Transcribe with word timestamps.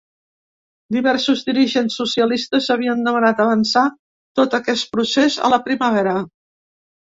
Diversos 0.95 1.43
dirigents 1.49 1.97
socialistes 2.01 2.71
havien 2.77 3.05
demanat 3.09 3.45
avançar 3.47 3.87
tot 4.43 4.59
aquest 4.63 4.93
procés 4.99 5.41
a 5.51 5.57
la 5.57 5.65
primavera. 5.71 6.19